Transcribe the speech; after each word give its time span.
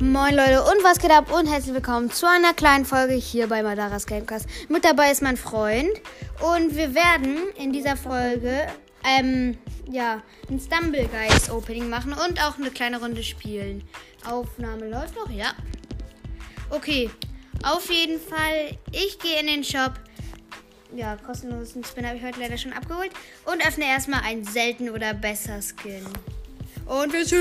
Moin 0.00 0.36
Leute 0.36 0.62
und 0.62 0.84
was 0.84 1.00
geht 1.00 1.10
ab 1.10 1.32
und 1.32 1.46
herzlich 1.46 1.74
willkommen 1.74 2.08
zu 2.08 2.28
einer 2.28 2.54
kleinen 2.54 2.84
Folge 2.84 3.14
hier 3.14 3.48
bei 3.48 3.64
Madaras 3.64 4.06
Gamecast. 4.06 4.46
Mit 4.68 4.84
dabei 4.84 5.10
ist 5.10 5.22
mein 5.22 5.36
Freund 5.36 5.90
und 6.40 6.76
wir 6.76 6.94
werden 6.94 7.38
in 7.56 7.72
dieser 7.72 7.96
Folge 7.96 8.68
ähm, 9.04 9.58
ja, 9.90 10.22
ein 10.48 10.60
Stumble 10.60 11.08
Guys 11.08 11.50
Opening 11.50 11.88
machen 11.88 12.12
und 12.12 12.40
auch 12.44 12.58
eine 12.58 12.70
kleine 12.70 13.00
Runde 13.00 13.24
spielen. 13.24 13.82
Aufnahme 14.24 14.88
läuft 14.88 15.16
noch, 15.16 15.30
ja. 15.30 15.52
Okay, 16.70 17.10
auf 17.64 17.90
jeden 17.90 18.20
Fall, 18.20 18.78
ich 18.92 19.18
gehe 19.18 19.40
in 19.40 19.48
den 19.48 19.64
Shop. 19.64 19.94
Ja, 20.94 21.16
kostenlosen 21.16 21.82
Spin 21.82 22.06
habe 22.06 22.18
ich 22.18 22.22
heute 22.22 22.38
leider 22.38 22.56
schon 22.56 22.72
abgeholt 22.72 23.10
und 23.46 23.66
öffne 23.66 23.86
erstmal 23.86 24.20
einen 24.22 24.44
selten 24.44 24.90
oder 24.90 25.12
besser 25.12 25.60
Skin. 25.60 26.06
Und 26.86 27.12
wir 27.12 27.26
sind 27.26 27.40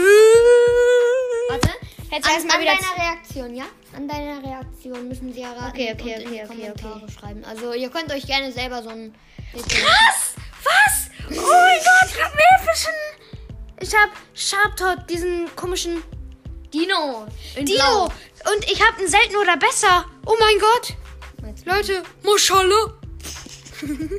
Warte. 1.50 1.70
Jetzt 2.12 2.26
An, 2.26 2.36
an 2.36 2.66
deiner 2.66 2.96
Reaktion, 2.98 3.56
ja? 3.56 3.66
An 3.96 4.08
deiner 4.08 4.42
Reaktion 4.42 5.08
müssen 5.08 5.34
sie 5.34 5.42
ja 5.42 5.52
raten 5.52 5.70
Okay, 5.70 5.94
okay, 5.94 6.16
und 6.16 6.22
in 6.22 6.28
okay, 6.28 6.30
die 6.30 6.42
okay, 6.42 6.48
Kommentare 6.48 7.04
okay. 7.04 7.14
schreiben. 7.20 7.46
Also 7.46 7.74
ihr 7.74 7.90
könnt 7.90 8.12
euch 8.12 8.26
gerne 8.26 8.52
selber 8.52 8.82
so 8.82 8.90
ein... 8.90 9.14
Krass! 9.54 10.36
Was? 10.64 11.10
Oh 11.30 11.34
mein 11.34 11.80
Gott, 11.80 12.10
ich 12.10 12.24
hab 12.24 12.32
einen 12.32 12.40
epischen. 12.62 12.94
Ich 13.80 13.94
hab 13.94 14.10
Sharptot, 14.34 15.10
diesen 15.10 15.54
komischen 15.56 16.04
Dino! 16.74 17.28
In 17.56 17.66
Dino. 17.66 17.78
Blau. 17.78 18.06
Und 18.54 18.72
ich 18.72 18.82
hab 18.82 18.98
einen 18.98 19.08
selten 19.08 19.36
oder 19.36 19.58
besser. 19.58 20.06
Oh 20.26 20.36
mein 20.40 20.60
Gott. 20.60 20.96
Leute, 21.66 22.04
Moschale. 22.24 22.94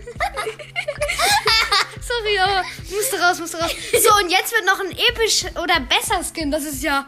Sorry, 2.08 2.38
aber 2.38 2.64
musste 2.90 3.20
raus, 3.20 3.38
musste 3.38 3.58
raus. 3.58 3.70
So, 4.02 4.14
und 4.22 4.30
jetzt 4.30 4.52
wird 4.52 4.64
noch 4.64 4.80
ein 4.80 4.92
episch 4.92 5.44
oder 5.62 5.80
besser 5.80 6.22
Skin. 6.24 6.50
Das 6.50 6.64
ist 6.64 6.82
ja. 6.82 7.06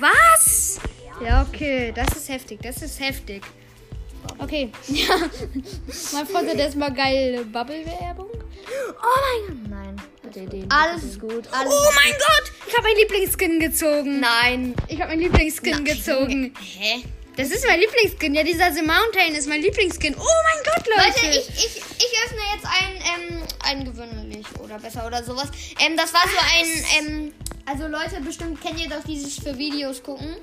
Was? 0.00 0.80
Ja, 1.24 1.46
okay. 1.48 1.92
Das 1.94 2.08
ist 2.16 2.28
heftig. 2.28 2.60
Das 2.62 2.82
ist 2.82 2.98
heftig. 2.98 3.42
Okay. 4.38 4.72
Ja. 4.88 5.16
mein 6.12 6.26
Freund 6.26 6.50
hat 6.50 6.58
erstmal 6.58 6.92
geile 6.92 7.44
Bubble-Werbung. 7.44 8.28
Oh 8.30 9.46
mein 9.46 9.96
Gott, 10.22 10.36
nein. 10.52 10.66
Alles 10.68 11.02
ist 11.04 11.20
gut. 11.20 11.48
Alles 11.52 11.72
Oh 11.72 11.90
mein 11.94 12.12
Gott! 12.12 12.52
Ich 12.68 12.76
habe 12.76 12.84
meinen 12.84 12.98
Lieblingsskin 12.98 13.60
gezogen. 13.60 14.20
Nein. 14.20 14.74
Ich 14.88 15.00
habe 15.00 15.10
meinen 15.10 15.22
Lieblingsskin 15.22 15.84
gezogen. 15.84 16.54
Hä? 16.60 17.04
Das 17.36 17.50
ist 17.50 17.66
mein 17.66 17.80
Lieblingsskin. 17.80 18.34
Ja, 18.34 18.42
dieser 18.42 18.72
The 18.72 18.82
Mountain 18.82 19.34
ist 19.34 19.48
mein 19.48 19.62
Lieblingsskin. 19.62 20.14
Oh 20.14 20.20
mein 20.20 20.62
Gott, 20.64 20.86
Leute. 20.86 21.26
Leute, 21.26 21.38
ich, 21.38 21.48
ich, 21.48 21.76
ich 21.76 22.12
öffne 22.24 22.40
jetzt 22.54 22.66
ein, 22.66 22.92
ähm, 23.32 23.42
ein 23.64 23.84
gewöhnlich 24.40 24.60
oder 24.60 24.78
besser 24.78 25.06
oder 25.06 25.22
sowas. 25.22 25.48
Ähm, 25.78 25.96
das 25.96 26.12
war 26.12 26.22
so 26.22 26.38
ein, 26.38 27.06
ähm, 27.06 27.34
also 27.66 27.86
Leute, 27.86 28.20
bestimmt 28.20 28.60
kennt 28.60 28.80
ihr 28.80 28.88
doch 28.88 29.04
dieses 29.04 29.38
für 29.38 29.56
Videos 29.56 30.02
gucken, 30.02 30.36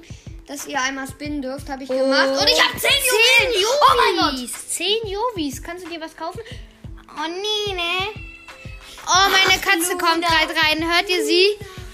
dass 0.48 0.66
ihr 0.68 0.82
einmal 0.82 1.08
spinnen 1.08 1.42
dürft, 1.42 1.70
habe 1.70 1.84
ich 1.84 1.90
gemacht. 1.90 2.30
Und 2.30 2.48
ich 2.48 2.64
habe 2.64 2.78
10 2.80 2.90
Juwelen. 3.54 3.66
Oh 3.66 4.16
mein 4.18 4.36
Gott. 4.38 4.50
10 4.50 4.88
Jovis. 5.06 5.62
Kannst 5.62 5.86
du 5.86 5.90
dir 5.90 6.00
was 6.00 6.16
kaufen? 6.16 6.40
Oh 7.10 7.28
nee, 7.28 7.74
ne? 7.74 8.22
Oh, 9.08 9.30
meine 9.30 9.60
Katze 9.62 9.94
Luna. 9.94 10.06
kommt 10.06 10.26
gerade 10.26 10.54
rein. 10.54 10.90
Hört 10.90 11.10
ihr 11.10 11.26
sie? 11.26 11.48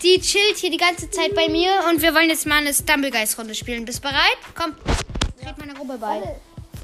Die 0.04 0.20
chillt 0.20 0.58
hier 0.58 0.70
die 0.70 0.78
ganze 0.78 1.09
Zeit 1.09 1.34
bei 1.34 1.48
mir 1.48 1.72
und 1.90 2.02
wir 2.02 2.14
wollen 2.14 2.30
jetzt 2.30 2.46
mal 2.46 2.58
eine 2.58 2.74
Stumblegeist-Runde 2.74 3.56
spielen. 3.56 3.86
Bist 3.86 4.02
bereit? 4.02 4.38
Komm, 4.54 4.76
tret 5.42 5.58
meine 5.58 5.74
Gruppe 5.74 5.98
bei. 5.98 6.22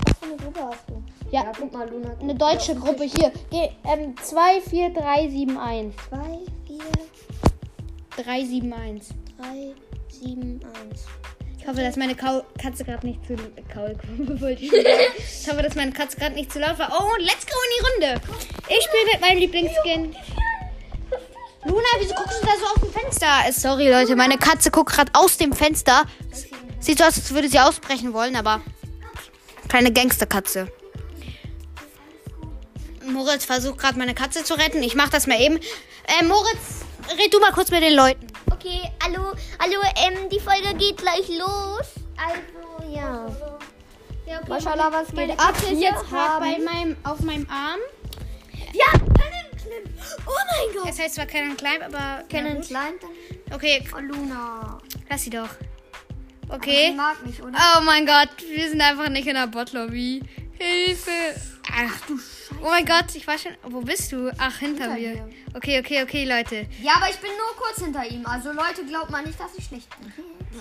Was 0.05 0.17
für 0.19 0.25
eine 0.25 0.37
Gruppe 0.37 0.69
hast 0.71 0.87
du? 0.87 0.98
Ja, 1.31 1.43
Ja, 1.43 1.51
guck 1.57 1.71
mal, 1.73 1.87
Luna. 1.89 2.11
eine 2.19 2.35
deutsche 2.35 2.75
Gruppe 2.75 3.03
hier. 3.03 3.31
Geh, 3.51 3.69
ähm, 3.85 4.15
2, 4.21 4.61
4, 4.61 4.89
3, 4.93 5.29
7, 5.29 5.57
1. 5.57 5.95
2, 6.09 6.17
4, 8.15 8.23
3, 8.23 8.45
7, 8.45 8.73
1. 8.73 9.09
3, 9.39 9.73
7, 10.09 10.59
1. 10.91 11.05
Ich 11.59 11.67
hoffe, 11.67 11.81
dass 11.81 11.97
meine 11.97 12.15
Kau 12.15 12.41
Katze 12.61 12.83
gerade 12.83 13.05
nicht 13.05 13.19
zu 13.27 13.35
Kaulquappe 13.71 14.41
wollte 14.41 14.63
ich 14.63 14.71
hoffe, 15.47 15.61
dass 15.61 15.75
meine 15.75 15.91
Katze 15.91 16.17
gerade 16.17 16.33
nicht 16.35 16.51
zu 16.51 16.59
laut 16.59 16.79
war. 16.79 16.89
Oh, 16.99 17.15
let's 17.19 17.45
go 17.45 17.53
in 17.53 17.71
die 17.75 18.07
Runde. 18.07 18.21
Ich 18.69 18.83
spiele 18.83 19.05
mit 19.13 19.21
meinem 19.21 19.37
Lieblingsskin. 19.39 20.15
Luna, 21.65 21.87
wieso 21.99 22.15
guckst 22.15 22.41
du 22.41 22.45
da 22.47 22.53
so 22.57 22.65
aus 22.65 22.81
dem 22.81 22.91
Fenster? 23.01 23.27
Äh, 23.47 23.51
Sorry, 23.51 23.89
Leute, 23.91 24.15
meine 24.15 24.37
Katze 24.37 24.71
guckt 24.71 24.93
gerade 24.93 25.11
aus 25.13 25.37
dem 25.37 25.51
Fenster. 25.53 26.05
Sieht 26.79 26.97
so 26.97 27.03
aus, 27.03 27.17
als 27.17 27.33
würde 27.33 27.49
sie 27.49 27.59
ausbrechen 27.59 28.13
wollen, 28.13 28.35
aber 28.37 28.61
kleine 29.67 29.91
Gangsterkatze. 29.91 30.71
Moritz 33.13 33.45
versucht 33.45 33.79
gerade 33.79 33.97
meine 33.97 34.13
Katze 34.13 34.43
zu 34.43 34.53
retten. 34.55 34.81
Ich 34.83 34.95
mach 34.95 35.09
das 35.09 35.27
mal 35.27 35.39
eben. 35.39 35.57
Äh, 35.57 36.23
Moritz, 36.25 36.81
red 37.17 37.33
du 37.33 37.39
mal 37.39 37.51
kurz 37.51 37.71
mit 37.71 37.81
den 37.83 37.93
Leuten. 37.93 38.27
Okay, 38.51 38.81
hallo, 39.03 39.31
hallo, 39.59 39.81
ähm, 40.05 40.29
die 40.29 40.39
Folge 40.39 40.73
geht 40.77 40.97
gleich 40.97 41.27
los. 41.29 41.87
Also, 42.17 42.89
ja. 42.93 43.27
Ja, 44.25 44.37
okay. 44.39 44.49
Maschallah, 44.49 44.91
was 44.91 45.11
Meine 45.13 45.27
geht 45.31 45.39
ab? 45.39 45.53
Katze 45.53 45.73
ist 45.73 45.81
jetzt 45.81 46.09
gerade 46.09 46.39
bei 46.39 46.59
meinem, 46.59 46.95
auf 47.03 47.19
meinem 47.21 47.47
Arm. 47.49 47.79
Ja, 48.73 48.87
Climb. 48.91 49.89
Oh 50.25 50.31
mein 50.31 50.75
Gott. 50.75 50.89
Es 50.91 50.99
heißt 50.99 51.15
zwar 51.15 51.25
Canon 51.25 51.55
Climb, 51.57 51.81
aber. 51.83 52.19
Gut. 52.21 52.29
Climb 52.29 52.69
dann? 52.69 53.53
Okay, 53.53 53.83
Oh, 53.95 53.99
Luna. 53.99 54.77
lass 55.09 55.23
sie 55.23 55.29
doch. 55.31 55.49
Okay. 56.49 56.91
mag 56.95 57.23
mich, 57.25 57.41
oder? 57.41 57.57
Oh 57.77 57.81
mein 57.81 58.05
Gott, 58.05 58.29
wir 58.47 58.69
sind 58.69 58.81
einfach 58.81 59.09
nicht 59.09 59.27
in 59.27 59.35
der 59.35 59.47
Botlobby. 59.47 60.21
Hilfe. 60.57 61.11
Oh 62.61 62.65
mein 62.69 62.85
Gott, 62.85 63.05
ich 63.15 63.25
war 63.25 63.37
schon. 63.37 63.55
Wo 63.63 63.81
bist 63.81 64.11
du? 64.11 64.31
Ach, 64.37 64.57
hinter, 64.59 64.93
Hinter 64.93 64.99
mir. 64.99 65.13
dir. 65.13 65.29
Okay, 65.55 65.79
okay, 65.79 66.03
okay, 66.03 66.25
Leute. 66.25 66.67
Ja, 66.81 66.93
aber 66.97 67.09
ich 67.09 67.17
bin 67.17 67.31
nur 67.31 67.55
kurz 67.57 67.79
hinter 67.83 68.05
ihm. 68.05 68.25
Also, 68.25 68.51
Leute, 68.51 68.85
glaubt 68.85 69.09
mal 69.09 69.23
nicht, 69.25 69.39
dass 69.39 69.51
ich 69.57 69.65
schlecht 69.65 69.87
bin. 69.99 70.11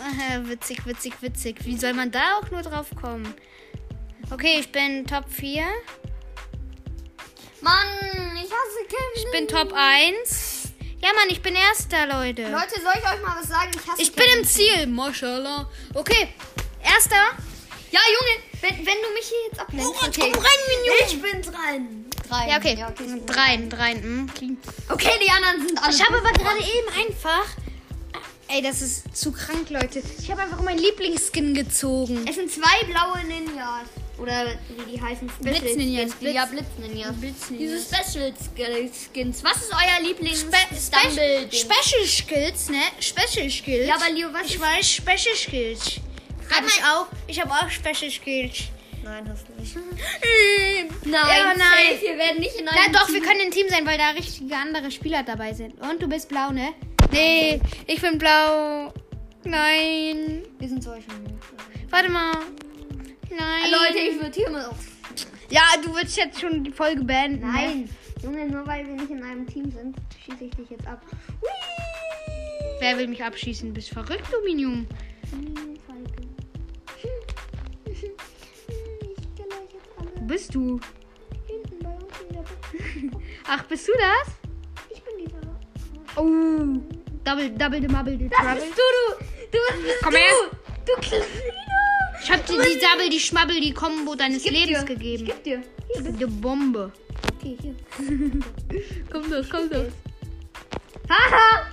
Aha, 0.01 0.49
witzig, 0.49 0.87
witzig, 0.87 1.15
witzig. 1.21 1.57
Wie 1.65 1.77
soll 1.77 1.95
man 1.95 2.11
da 2.11 2.39
auch 2.39 2.51
nur 2.51 2.63
drauf 2.63 2.87
kommen? 3.01 3.35
Okay, 4.31 4.57
ich 4.61 4.71
bin 4.71 5.07
Top 5.07 5.25
4. 5.29 5.65
Mann, 7.61 7.87
ich 8.37 8.45
hasse 8.45 8.85
Kevin. 8.87 9.17
Ich 9.17 9.31
bin 9.33 9.49
Top 9.49 9.73
1. 9.75 10.73
Ja, 11.03 11.09
Mann, 11.15 11.29
ich 11.31 11.43
bin 11.43 11.55
Erster, 11.55 12.07
Leute. 12.07 12.43
Leute, 12.51 12.81
soll 12.81 12.93
ich 12.95 13.05
euch 13.05 13.23
mal 13.23 13.37
was 13.41 13.49
sagen? 13.49 13.71
Ich 13.75 13.89
hasse 13.91 14.03
Ich 14.03 14.13
bin 14.13 14.25
Kevin. 14.25 14.39
im 14.41 14.45
Ziel. 14.45 14.87
Mashallah. 14.87 15.69
Okay, 15.95 16.29
Erster. 16.83 17.37
Wenn, 18.69 18.87
wenn 18.87 19.03
du 19.03 19.12
mich 19.15 19.27
hier 19.29 19.39
jetzt 19.51 19.61
ablenkst. 19.61 19.89
Moritz, 19.95 20.19
okay. 20.19 20.31
komm 20.33 20.43
rein, 20.43 20.61
Minion. 20.69 20.97
Ich 21.06 21.23
bin 21.23 21.43
dran. 21.43 22.05
Drei. 22.29 22.49
Ja, 22.51 22.56
okay. 22.59 22.77
Ja, 22.79 22.89
okay. 22.89 23.23
Dreien, 23.27 23.71
dreien. 23.71 24.03
hm, 24.03 24.59
okay, 24.91 25.12
die 25.25 25.31
anderen 25.31 25.67
sind 25.67 25.83
alle. 25.83 25.95
Ich 25.95 26.03
habe 26.05 26.19
aber 26.19 26.33
gerade 26.33 26.59
eben 26.61 27.06
einfach. 27.06 27.47
Ey, 28.51 28.62
das 28.62 28.81
ist 28.81 29.15
zu 29.17 29.31
krank, 29.33 29.69
Leute. 29.69 30.03
Ich 30.19 30.31
habe 30.31 30.41
einfach 30.43 30.62
meinen 30.62 30.79
Lieblingsskin 30.79 31.53
gezogen. 31.55 32.27
Es 32.27 32.37
sind 32.37 32.51
zwei 32.51 32.84
blaue 32.87 33.23
Ninjas. 33.27 33.87
Oder 34.19 34.47
wie 34.77 34.91
die 34.97 35.00
heißen. 35.00 35.29
Special 35.31 35.61
Blitz-Ninjas, 35.61 36.12
Skins. 36.19 36.35
Ja, 36.35 36.45
Blitz-Ninjas. 36.47 37.15
Blitz-Ninjas. 37.21 37.59
Diese 37.59 37.79
Special 37.79 38.33
Skins. 39.12 39.45
Was 39.45 39.56
ist 39.59 39.71
euer 39.73 40.03
lieblings 40.03 40.41
Spe 40.41 40.56
Special 40.75 42.06
Skills, 42.06 42.69
ne? 42.71 42.81
Special 43.00 43.49
Skills. 43.50 43.87
Ja, 43.87 43.95
aber 43.97 44.11
Leo, 44.11 44.33
was 44.33 44.47
ich 44.47 44.55
ist- 44.55 44.61
weiß, 44.61 44.91
Special 44.91 45.37
Skills. 45.37 46.00
Hab 46.51 46.67
ich 46.67 46.83
auch. 46.85 47.07
Ich 47.27 47.41
habe 47.41 47.51
auch 47.51 47.69
Special 47.71 48.11
Skills. 48.11 48.65
Nein, 49.05 49.29
hast 49.29 49.47
du 49.49 49.53
nicht. 49.61 49.77
Nein. 49.77 49.83
Nein, 51.05 51.13
Ja, 51.13 51.55
nein. 51.57 51.59
safe, 51.59 52.03
wir 52.03 52.19
werden 52.19 52.41
nicht 52.41 52.57
in 52.59 52.67
Ja, 52.67 52.73
einem 52.73 52.93
doch, 52.93 53.07
Team. 53.07 53.15
wir 53.15 53.23
können 53.23 53.41
ein 53.43 53.51
Team 53.51 53.69
sein, 53.69 53.87
weil 53.87 53.97
da 53.97 54.11
richtige 54.11 54.55
andere 54.57 54.91
Spieler 54.91 55.23
dabei 55.23 55.53
sind. 55.55 55.81
Und 55.81 56.03
du 56.03 56.09
bist 56.09 56.29
blau, 56.29 56.51
ne? 56.51 56.75
Nee, 57.13 57.61
ich 57.87 58.01
bin 58.03 58.19
blau. 58.19 58.93
Nein. 59.45 60.43
Wir 60.59 60.69
sind 60.69 60.83
solche. 60.83 61.07
Warte 61.91 62.11
mal. 62.11 62.33
Nein. 63.31 63.71
Leute, 63.71 63.99
ich 63.99 64.21
würde 64.21 64.35
hier 64.35 64.51
mal 64.51 64.67
auf. 64.67 64.77
Ja, 65.51 65.63
du 65.83 65.95
willst 65.95 66.17
jetzt 66.19 66.41
schon 66.41 66.63
die 66.65 66.71
Folge 66.73 67.03
beenden. 67.05 67.47
Ne? 67.47 67.53
Nein. 67.53 67.91
Junge, 68.23 68.47
nur 68.47 68.67
weil 68.67 68.87
wir 68.87 68.95
nicht 68.95 69.11
in 69.11 69.23
einem 69.23 69.47
Team 69.47 69.71
sind, 69.71 69.97
schieße 70.25 70.45
ich 70.45 70.55
dich 70.57 70.69
jetzt 70.71 70.87
ab. 70.87 71.01
Wer 72.81 72.99
will 72.99 73.07
mich 73.09 73.23
abschießen? 73.23 73.73
Bist 73.73 73.91
verrückt, 73.91 74.27
Dominium. 74.33 74.87
Hm, 75.31 75.68
bist 80.29 80.55
du? 80.55 80.79
Hinten 81.47 81.79
bei 81.83 81.91
uns 81.91 82.05
in 82.29 82.35
der 82.35 82.43
Bucht. 82.43 83.25
Ach, 83.49 83.63
bist 83.65 83.89
du 83.89 83.93
das? 83.95 84.35
Ich 84.91 85.03
bin 85.03 85.15
dieser. 85.19 85.41
Oh. 86.17 86.79
Double, 87.25 87.51
double, 87.51 87.81
mubble, 87.89 88.17
the 88.19 88.29
Das 88.29 88.39
trouble. 88.39 88.55
bist 88.55 88.73
du, 88.79 88.83
du. 88.95 89.25
Du 89.51 89.83
bist 89.85 89.97
Komm 90.03 90.13
du. 90.13 90.19
her. 90.19 90.33
Du 90.87 90.93
Kleiner. 91.01 91.25
Ich 92.23 92.31
hab 92.33 92.47
dir 92.47 92.63
die 92.63 92.79
Double, 92.81 93.09
die 93.11 93.21
Schmabbel, 93.21 93.61
die 93.61 93.73
Kombo 93.73 94.15
deines 94.15 94.45
Lebens 94.49 94.81
dir. 94.81 94.85
gegeben. 94.85 95.25
Ich 95.27 95.31
geb 95.35 95.45
dir. 95.45 95.63
Hier, 95.93 96.03
bitte. 96.03 96.19
Die 96.19 96.25
Bombe. 96.27 96.93
Okay, 97.37 97.57
hier. 97.61 97.75
Komm 99.13 99.31
doch, 99.31 99.49
komm 99.51 99.71
doch. 99.71 99.85
Haha. 101.09 101.67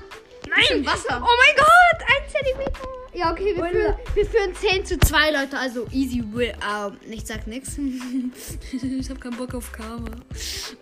Nein! 0.47 0.85
Wasser. 0.85 1.21
Oh 1.21 1.35
mein 1.37 1.55
Gott! 1.57 2.07
Ein 2.07 2.29
Zentimeter! 2.29 2.87
Ja, 3.15 3.31
okay, 3.31 3.55
wir 3.55 3.65
führen, 3.65 3.95
wir 4.13 4.25
führen 4.25 4.55
10 4.55 4.85
zu 4.85 4.97
2, 4.99 5.31
Leute. 5.31 5.57
Also 5.57 5.87
easy 5.91 6.21
will. 6.33 6.53
Ähm, 6.61 6.97
ich 7.09 7.25
sag 7.25 7.47
nix. 7.47 7.77
ich 8.71 9.09
hab 9.09 9.21
keinen 9.21 9.37
Bock 9.37 9.53
auf 9.53 9.71
Karma. 9.71 10.11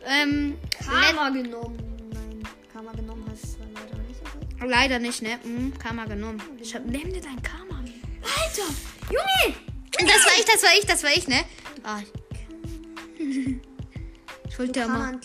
Ähm, 0.06 0.57
Karma 0.83 1.30
genommen. 1.30 1.77
Nein, 2.12 2.44
Karma 2.71 2.91
genommen 2.94 3.24
hast 3.31 3.56
du 3.57 3.59
leider 3.74 3.97
nicht. 4.07 4.19
aber- 4.57 4.68
Leider 4.68 5.00
nicht, 5.00 5.21
ne? 5.21 5.39
Mhm, 5.44 5.77
Karma 5.77 6.06
genommen. 6.06 6.41
Ich 6.59 6.74
hab, 6.74 6.85
nimm 6.85 7.13
dir 7.13 7.21
dein 7.21 7.41
Karma. 7.41 7.83
Alter, 8.24 8.74
Junge! 9.09 9.56
Das 9.91 10.25
war 10.25 10.31
ich, 10.39 10.45
das 10.45 10.63
war 10.63 10.69
ich, 10.79 10.86
das 10.86 11.03
war 11.03 11.12
ich, 11.12 11.27
ne? 11.27 11.44
Ah. 11.83 12.00
Ich 14.50 14.59
wollte 14.59 14.79
ja 14.79 14.88
mal. 14.88 15.19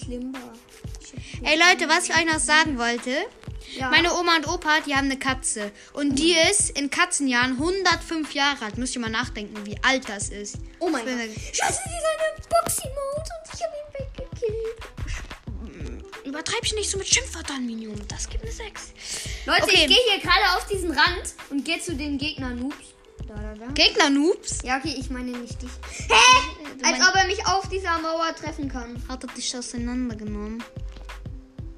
Ey 1.43 1.57
Leute, 1.59 1.89
was 1.89 2.09
ich 2.09 2.15
euch 2.15 2.27
noch 2.27 2.39
sagen 2.41 2.77
wollte. 2.79 3.11
Ja. 3.77 3.91
Meine 3.91 4.13
Oma 4.15 4.37
und 4.37 4.49
Opa, 4.49 4.81
die 4.87 4.95
haben 4.95 5.07
eine 5.07 5.19
Katze. 5.19 5.71
Und 5.93 6.19
die 6.19 6.35
ist 6.51 6.71
in 6.71 6.91
Katzenjahren 6.91 7.53
105 7.53 8.33
Jahre 8.33 8.65
alt. 8.67 8.79
Müsst 8.79 8.95
ihr 8.95 9.01
mal 9.01 9.11
nachdenken, 9.11 9.65
wie 9.67 9.77
alt 9.83 10.09
das 10.09 10.31
ist. 10.31 10.57
oh 10.81 10.89
mein 10.89 11.05
Gott. 11.05 11.15
Scheiße, 11.15 11.81
die 11.87 11.91
ist 11.91 12.07
eine 12.09 12.49
Boxy-Mode 12.49 13.31
und 13.37 13.55
ich 13.55 13.63
habe 13.63 13.75
ihn 13.77 14.07
weggekillt. 14.07 14.79
Übertreib's 16.25 16.73
nicht 16.75 16.91
so 16.91 16.99
mit 16.99 17.09
Schimpfwörtern, 17.09 17.65
Minion. 17.67 17.99
Das 18.09 18.29
gibt 18.29 18.43
eine 18.45 18.53
6. 18.53 18.93
Leute, 19.47 19.63
Okay. 19.63 19.75
ich 19.83 19.87
gehe 19.89 19.97
hier 20.13 20.21
gerade 20.21 20.57
auf 20.57 20.67
diesen 20.67 20.91
Rand 20.91 21.35
und 21.51 21.65
gehe 21.65 21.81
zu 21.81 21.95
den 21.95 22.19
Gegner-Noobs. 22.19 22.75
Da, 23.27 23.35
da, 23.35 23.55
da. 23.55 23.67
Gegner-Noobs. 23.73 24.59
Ja, 24.63 24.77
okay, 24.79 24.95
ich 24.99 25.09
meine 25.11 25.31
nicht 25.33 25.61
dich. 25.63 25.71
Hä? 26.09 26.75
Du 26.79 26.85
Als 26.85 27.07
ob 27.09 27.15
er 27.15 27.27
mich 27.27 27.47
auf 27.47 27.69
dieser 27.69 27.99
Mauer 27.99 28.35
treffen 28.37 28.69
kann. 28.71 29.03
Hat 29.09 29.25
er 29.25 29.31
dich 29.33 29.57
auseinandergenommen? 29.57 30.63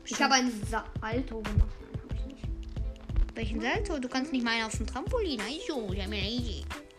Ich 0.05 0.21
habe 0.21 0.35
ein 0.35 0.53
Salto 0.69 1.41
gemacht. 1.43 1.69
Welchen 3.41 3.63
Salto? 3.63 3.99
Du 3.99 4.07
kannst 4.07 4.35
nicht 4.35 4.45
mal 4.45 4.51
einen 4.51 4.65
auf 4.65 4.77
dem 4.77 4.87
Trampolin. 4.87 5.41
Also, 5.41 5.95
ja, 5.95 6.07
mir. 6.07 6.21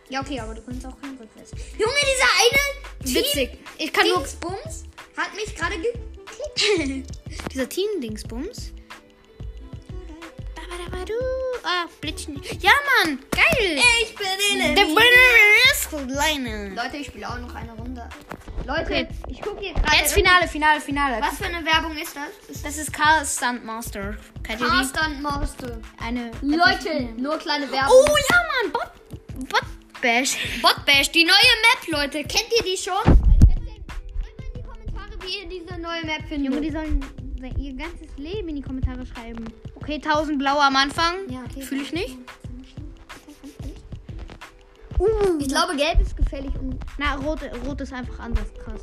Ja, 0.09 0.21
okay, 0.21 0.39
aber 0.39 0.55
du 0.55 0.61
kannst 0.63 0.83
auch 0.87 0.99
kein 0.99 1.11
Rückwärts. 1.11 1.51
Junge, 1.77 1.93
dieser 2.01 2.29
eine 2.41 3.15
Witzig. 3.15 3.59
Ich 3.77 3.93
kann 3.93 4.07
nur 4.07 4.17
Dingsbums 4.17 4.85
hat 5.15 5.35
mich 5.35 5.55
gerade 5.55 5.75
geklickt. 5.75 7.11
Dieser 7.53 7.69
Team-Dingsbums. 7.69 8.73
Ah, 11.63 11.85
Blitzen. 12.01 12.41
Ja, 12.59 12.71
Mann. 13.03 13.19
Geil. 13.29 13.79
Ich 14.01 14.15
bin 14.15 14.61
in 14.61 14.75
Der 14.75 14.85
kleine. 15.97 16.69
Leute, 16.69 16.97
ich 16.97 17.07
spiele 17.07 17.27
auch 17.29 17.37
noch 17.39 17.53
eine 17.55 17.71
Runde. 17.73 18.07
Leute, 18.65 18.81
Okay. 18.83 19.07
ich 19.27 19.41
gucke 19.41 19.59
hier 19.61 19.73
gerade. 19.73 19.97
Jetzt 19.97 20.13
Finale, 20.13 20.47
Finale, 20.47 20.79
Finale. 20.81 21.21
Was 21.21 21.37
für 21.37 21.45
eine 21.45 21.65
Werbung 21.65 21.95
ist 21.97 22.15
das? 22.15 22.61
Das 22.63 22.77
ist 22.77 22.93
Carl 22.93 23.25
Stuntmaster. 23.25 24.15
Carstand 24.43 25.21
Master. 25.21 25.79
Eine. 26.03 26.31
Leute, 26.41 27.09
nur 27.17 27.37
kleine 27.37 27.71
Werbung. 27.71 27.91
Oh 27.91 28.15
ja, 28.29 28.37
Mann. 28.63 28.71
Bot, 28.71 29.49
Bot 29.49 30.01
Bash. 30.01 30.37
Botbash, 30.61 31.11
die 31.11 31.23
neue 31.23 31.33
Map, 31.33 31.87
Leute. 31.87 32.19
Kennt 32.23 32.47
ihr 32.57 32.63
die 32.63 32.77
schon? 32.77 32.93
Mal 33.03 34.29
in 34.37 34.53
die 34.55 34.61
Kommentare, 34.61 35.11
wie 35.21 35.37
ihr 35.43 35.49
diese 35.49 35.79
neue 35.79 36.05
Map 36.05 36.27
findet. 36.27 36.51
Junge, 36.51 36.61
die 36.61 36.71
sollen 36.71 37.05
ihr 37.57 37.73
ganzes 37.73 38.07
Leben 38.17 38.49
in 38.49 38.55
die 38.57 38.61
Kommentare 38.61 39.05
schreiben. 39.05 39.45
Okay, 39.75 39.95
1000 39.95 40.37
blaue 40.37 40.61
am 40.61 40.75
Anfang. 40.75 41.15
Ja, 41.29 41.39
okay. 41.49 41.61
Fühle 41.61 41.81
ich 41.83 41.91
nicht. 41.93 42.17
Ich 45.39 45.47
glaube, 45.47 45.75
gelb 45.75 45.99
ist 46.01 46.15
gefährlich 46.15 46.53
und 46.59 46.77
Na, 46.97 47.15
rot, 47.15 47.39
rot 47.65 47.81
ist 47.81 47.93
einfach 47.93 48.19
anders 48.19 48.53
krass. 48.53 48.81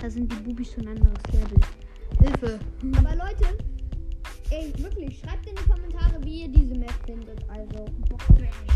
Da 0.00 0.10
sind 0.10 0.30
die 0.30 0.36
Bubis 0.36 0.72
schon 0.72 0.86
ein 0.86 0.98
anderes 0.98 1.22
Level. 1.32 1.60
Hilfe. 2.20 2.58
Aber 2.98 3.16
Leute, 3.16 3.56
ey, 4.50 4.72
wirklich, 4.76 5.18
schreibt 5.18 5.48
in 5.48 5.56
die 5.56 5.62
Kommentare, 5.62 6.22
wie 6.22 6.42
ihr 6.42 6.48
diese 6.48 6.74
Map 6.74 6.94
findet. 7.06 7.40
Also, 7.48 7.86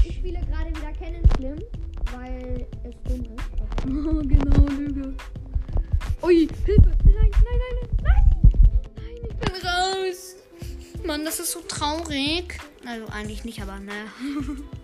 ich 0.04 0.16
spiele 0.16 0.40
gerade 0.40 0.70
wieder 0.70 0.92
Cannon 0.92 1.22
Slim, 1.36 1.58
weil 2.16 2.66
es 2.84 2.94
dumm 3.04 3.24
ist. 3.24 3.50
Oh, 3.86 4.22
genau, 4.26 4.66
Lüge. 4.72 5.14
Ui, 6.22 6.48
Hilfe. 6.64 6.90
Nein, 7.04 7.14
nein, 7.14 7.30
nein, 7.44 7.88
nein. 8.02 8.30
Nein, 8.56 8.80
nein, 8.96 9.16
ich 9.28 9.36
bin 9.36 9.68
raus. 9.68 10.36
Mann, 11.04 11.24
das 11.24 11.38
ist 11.38 11.52
so 11.52 11.60
traurig. 11.60 12.58
Also 12.86 13.06
eigentlich 13.08 13.44
nicht, 13.44 13.60
aber 13.60 13.78
naja. 13.78 14.06